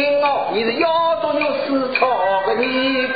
[0.00, 3.06] 人哦，你是要做牛市草个你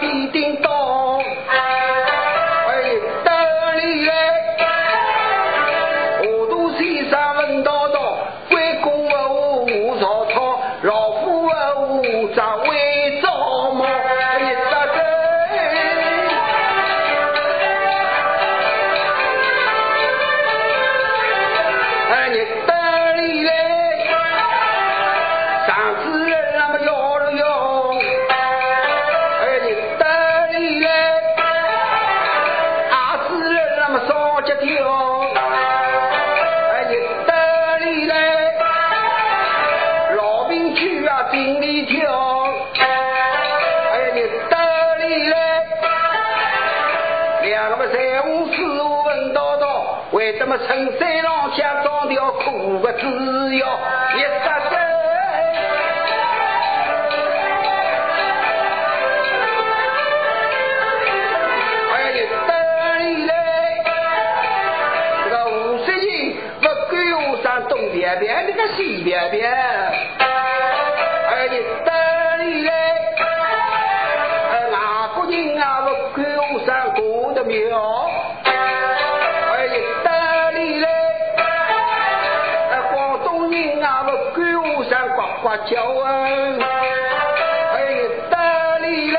[0.00, 0.53] 必定
[47.44, 53.06] 两个么财务师傅问道道，为什么深山浪向装条苦个只
[53.58, 53.78] 要
[54.16, 54.78] 一扎根？
[61.92, 62.50] 哎，你得
[62.98, 63.32] 里来。
[65.24, 66.94] 这个五十人不管
[67.28, 69.52] 我上东边边，那个西边边，
[70.18, 71.60] 哎，你
[85.66, 86.10] 叫啊，
[87.72, 87.94] 哎，你
[88.28, 89.18] 得里嘞。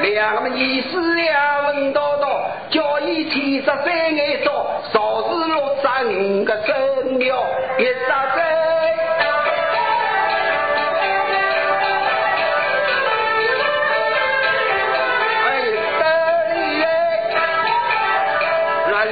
[0.00, 6.76] 两个意思两问道道，叫伊天十三眼照，少是六十五个生
[7.16, 7.42] 苗
[7.78, 8.25] 一扎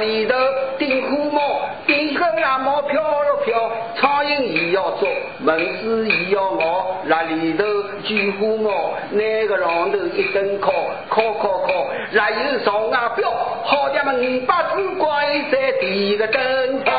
[0.05, 0.35] 里头
[0.77, 5.09] 顶虎毛，顶个那毛飘了飘，苍蝇也要捉，
[5.41, 7.65] 蚊子也要咬，那里头
[8.03, 10.71] 巨虎毛，那个上头一顿敲，
[11.09, 11.73] 敲敲敲，
[12.11, 13.31] 那有上外表，
[13.63, 16.91] 好家伙五百只怪在第一个灯泡。